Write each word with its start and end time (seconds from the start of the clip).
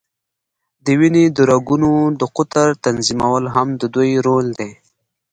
د 0.85 0.87
وینې 0.99 1.25
د 1.35 1.37
رګونو 1.51 1.91
د 2.19 2.21
قطر 2.37 2.67
تنظیمول 2.85 3.43
هم 3.55 3.67
د 3.81 3.83
دوی 3.95 4.11
رول 4.27 4.47
دی. 4.59 4.71